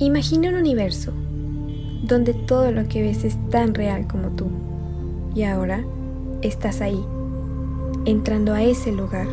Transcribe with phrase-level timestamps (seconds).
[0.00, 1.12] Imagina un universo
[2.02, 4.50] donde todo lo que ves es tan real como tú.
[5.36, 5.84] Y ahora
[6.42, 7.00] estás ahí,
[8.04, 9.28] entrando a ese lugar.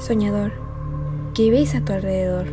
[0.00, 0.50] Soñador,
[1.34, 2.46] ¿qué ves a tu alrededor?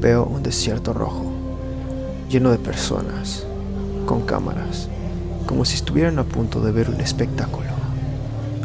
[0.00, 1.24] Veo un desierto rojo,
[2.30, 3.44] lleno de personas,
[4.06, 4.88] con cámaras,
[5.46, 7.70] como si estuvieran a punto de ver un espectáculo.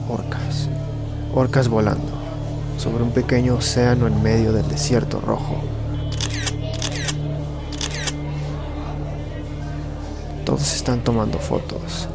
[0.08, 0.70] Orcas,
[1.34, 2.12] orcas volando,
[2.78, 5.64] sobre un pequeño océano en medio del desierto rojo.
[10.48, 12.08] Todos están tomando fotos.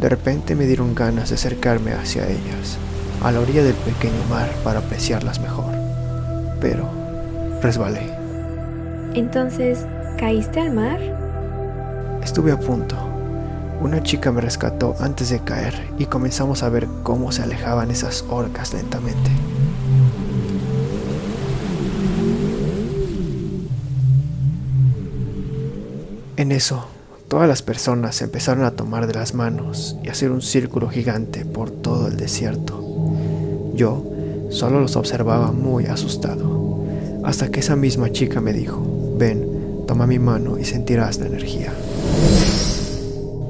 [0.00, 2.78] De repente me dieron ganas de acercarme hacia ellas,
[3.22, 5.74] a la orilla del pequeño mar para apreciarlas mejor.
[6.62, 6.88] Pero
[7.60, 8.10] resbalé.
[9.12, 9.80] Entonces,
[10.16, 10.98] ¿caíste al mar?
[12.22, 12.96] Estuve a punto.
[13.82, 18.24] Una chica me rescató antes de caer y comenzamos a ver cómo se alejaban esas
[18.30, 19.30] orcas lentamente.
[26.38, 26.88] En eso,
[27.28, 31.70] Todas las personas empezaron a tomar de las manos y hacer un círculo gigante por
[31.70, 32.82] todo el desierto.
[33.74, 34.02] Yo
[34.48, 36.82] solo los observaba muy asustado,
[37.24, 38.82] hasta que esa misma chica me dijo,
[39.18, 39.46] ven,
[39.86, 41.70] toma mi mano y sentirás la energía.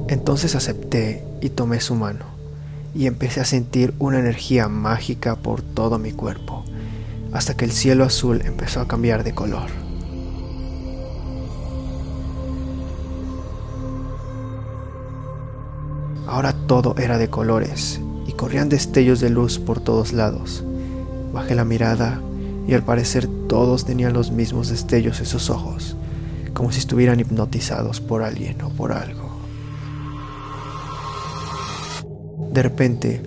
[0.09, 2.25] Entonces acepté y tomé su mano,
[2.97, 6.65] y empecé a sentir una energía mágica por todo mi cuerpo,
[7.33, 9.88] hasta que el cielo azul empezó a cambiar de color.
[16.29, 20.62] Ahora todo era de colores y corrían destellos de luz por todos lados.
[21.33, 22.21] Bajé la mirada
[22.69, 25.97] y al parecer todos tenían los mismos destellos en sus ojos,
[26.53, 29.39] como si estuvieran hipnotizados por alguien o por algo.
[32.53, 33.23] De repente,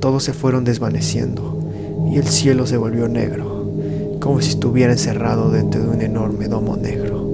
[0.00, 1.60] todos se fueron desvaneciendo
[2.10, 3.70] y el cielo se volvió negro,
[4.18, 7.24] como si estuviera encerrado dentro de un enorme domo negro.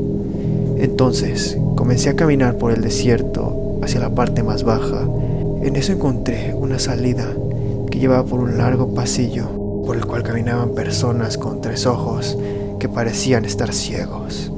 [0.76, 5.06] Entonces comencé a caminar por el desierto hacia la parte más baja.
[5.62, 7.26] En eso encontré una salida
[7.90, 9.48] que llevaba por un largo pasillo
[9.88, 12.36] por el cual caminaban personas con tres ojos
[12.78, 14.52] que parecían estar ciegos,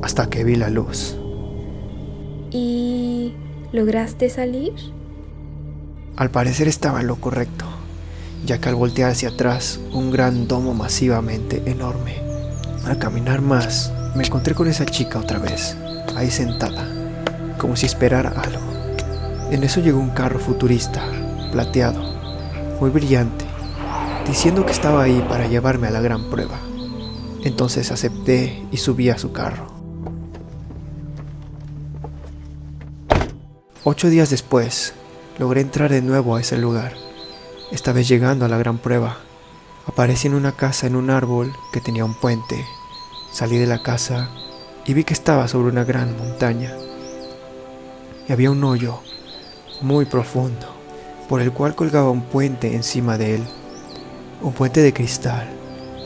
[0.00, 1.16] hasta que vi la luz.
[2.52, 3.34] ¿Y
[3.72, 4.72] lograste salir?
[6.16, 7.64] Al parecer estaba en lo correcto,
[8.46, 12.14] ya que al voltear hacia atrás, un gran domo masivamente enorme.
[12.86, 15.76] Al caminar más, me encontré con esa chica otra vez,
[16.14, 16.88] ahí sentada,
[17.60, 18.62] como si esperara algo.
[19.50, 21.02] En eso llegó un carro futurista,
[21.52, 22.00] plateado,
[22.80, 23.44] muy brillante,
[24.26, 26.58] diciendo que estaba ahí para llevarme a la gran prueba.
[27.44, 29.66] Entonces acepté y subí a su carro.
[33.84, 34.94] Ocho días después,
[35.38, 36.94] logré entrar de nuevo a ese lugar,
[37.72, 39.18] esta vez llegando a la gran prueba.
[39.86, 42.64] Aparecí en una casa en un árbol que tenía un puente.
[43.32, 44.30] Salí de la casa
[44.86, 46.74] y vi que estaba sobre una gran montaña
[48.32, 49.00] había un hoyo
[49.80, 50.66] muy profundo
[51.28, 53.42] por el cual colgaba un puente encima de él,
[54.42, 55.48] un puente de cristal,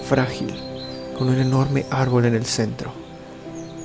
[0.06, 0.54] frágil,
[1.16, 2.92] con un enorme árbol en el centro.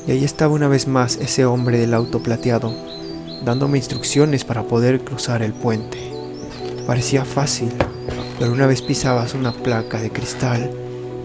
[0.06, 2.74] Y ahí estaba una vez más ese hombre del auto plateado,
[3.44, 5.98] dándome instrucciones para poder cruzar el puente.
[6.86, 7.72] Parecía fácil,
[8.38, 10.72] pero una vez pisabas una placa de cristal,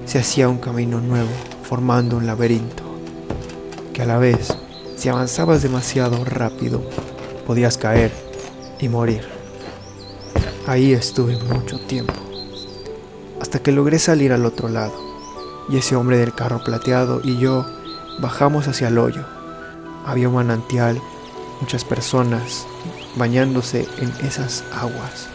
[0.04, 1.30] se hacía un camino nuevo,
[1.62, 2.84] formando un laberinto,
[3.92, 4.54] que a la vez
[4.96, 6.82] si avanzabas demasiado rápido,
[7.44, 8.12] podías caer
[8.80, 9.22] y morir.
[10.66, 12.14] Ahí estuve mucho tiempo,
[13.40, 14.94] hasta que logré salir al otro lado,
[15.68, 17.66] y ese hombre del carro plateado y yo
[18.20, 19.24] bajamos hacia el hoyo.
[20.06, 21.00] Había un manantial,
[21.60, 22.66] muchas personas
[23.16, 25.28] bañándose en esas aguas.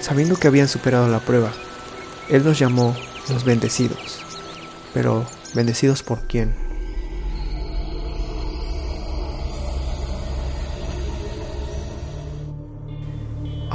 [0.00, 1.52] Sabiendo que habían superado la prueba,
[2.28, 2.96] él nos llamó
[3.28, 4.22] los bendecidos.
[4.94, 5.24] Pero,
[5.54, 6.71] ¿bendecidos por quién?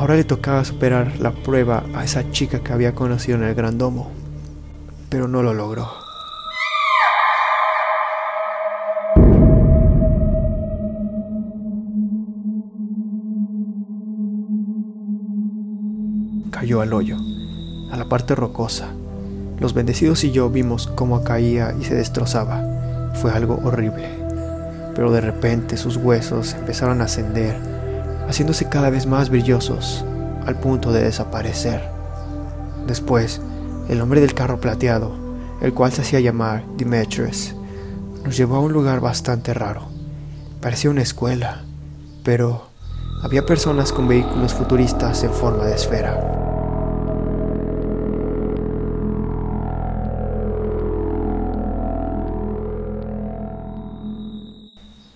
[0.07, 3.77] Ahora le tocaba superar la prueba a esa chica que había conocido en el Gran
[3.77, 4.09] Domo,
[5.09, 5.89] pero no lo logró.
[16.51, 17.17] Cayó al hoyo,
[17.91, 18.93] a la parte rocosa.
[19.59, 23.11] Los bendecidos y yo vimos cómo caía y se destrozaba.
[23.15, 24.07] Fue algo horrible.
[24.95, 27.76] Pero de repente sus huesos empezaron a ascender
[28.27, 30.05] haciéndose cada vez más brillosos
[30.45, 31.81] al punto de desaparecer.
[32.85, 33.41] Después,
[33.89, 35.11] el hombre del carro plateado,
[35.61, 37.55] el cual se hacía llamar Demetrius,
[38.23, 39.89] nos llevó a un lugar bastante raro.
[40.61, 41.63] Parecía una escuela,
[42.23, 42.67] pero
[43.23, 46.37] había personas con vehículos futuristas en forma de esfera.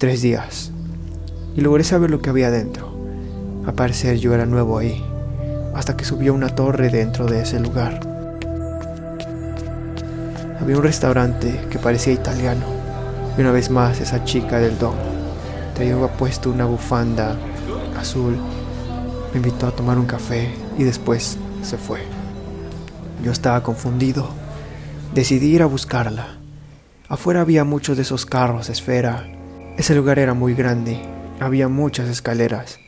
[0.02, 0.72] tres días
[1.56, 3.01] y logré saber lo que había dentro.
[3.66, 5.04] A parecer yo era nuevo ahí,
[5.74, 8.00] hasta que subí a una torre dentro de ese lugar.
[10.60, 12.66] Había un restaurante que parecía italiano
[13.38, 15.12] y una vez más esa chica del domo
[15.74, 17.36] traía puesto una bufanda
[17.98, 18.38] azul,
[19.32, 22.02] me invitó a tomar un café y después se fue.
[23.24, 24.30] Yo estaba confundido.
[25.14, 26.38] Decidí ir a buscarla.
[27.08, 29.28] Afuera había muchos de esos carros esfera.
[29.78, 31.02] Ese lugar era muy grande.
[31.40, 32.80] Había muchas escaleras,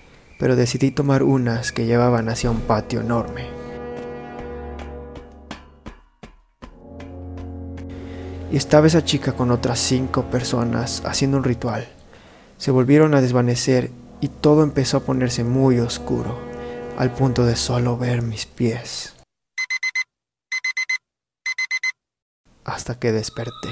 [0.43, 3.47] pero decidí tomar unas que llevaban hacia un patio enorme.
[8.51, 11.87] Y estaba esa chica con otras cinco personas haciendo un ritual.
[12.57, 16.37] Se volvieron a desvanecer y todo empezó a ponerse muy oscuro,
[16.97, 19.15] al punto de solo ver mis pies.
[22.65, 23.69] Hasta que desperté.